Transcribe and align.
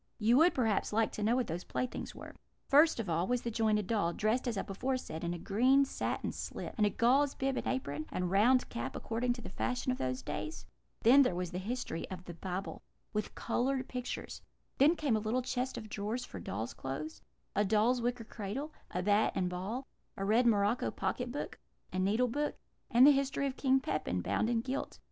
You 0.17 0.35
would, 0.37 0.55
perhaps, 0.55 0.91
like 0.91 1.11
to 1.11 1.21
know 1.21 1.35
what 1.35 1.45
these 1.45 1.63
playthings 1.63 2.15
were: 2.15 2.35
First 2.67 2.99
of 2.99 3.07
all 3.07 3.27
was 3.27 3.43
the 3.43 3.51
jointed 3.51 3.85
doll, 3.85 4.13
dressed, 4.13 4.47
as 4.47 4.57
I 4.57 4.63
before 4.63 4.97
said, 4.97 5.23
in 5.23 5.31
a 5.31 5.37
green 5.37 5.85
satin 5.85 6.31
slip, 6.31 6.73
and 6.75 6.87
a 6.87 6.89
gauze 6.89 7.35
bib 7.35 7.55
and 7.55 7.67
apron, 7.67 8.07
and 8.11 8.31
round 8.31 8.67
cap, 8.69 8.95
according 8.95 9.33
to 9.33 9.43
the 9.43 9.51
fashion 9.51 9.91
of 9.91 9.99
those 9.99 10.23
days; 10.23 10.65
then 11.03 11.21
there 11.21 11.35
was 11.35 11.51
the 11.51 11.59
History 11.59 12.09
of 12.09 12.23
the 12.25 12.33
Bible, 12.33 12.81
with 13.13 13.35
coloured 13.35 13.87
pictures; 13.87 14.41
then 14.79 14.95
came 14.95 15.15
a 15.15 15.19
little 15.19 15.43
chest 15.43 15.77
of 15.77 15.87
drawers, 15.87 16.25
for 16.25 16.39
dolls' 16.39 16.73
clothes; 16.73 17.21
a 17.55 17.63
doll's 17.63 18.01
wicker 18.01 18.23
cradle; 18.23 18.73
a 18.89 19.03
bat 19.03 19.31
and 19.35 19.51
ball; 19.51 19.85
a 20.17 20.25
red 20.25 20.47
morocco 20.47 20.89
pocket 20.89 21.31
book; 21.31 21.59
a 21.93 21.99
needle 21.99 22.27
book; 22.27 22.55
and 22.89 23.05
the 23.05 23.11
History 23.11 23.45
of 23.45 23.55
King 23.55 23.79
Pepin, 23.79 24.23
bound 24.23 24.49
and 24.49 24.63
gilt. 24.63 24.97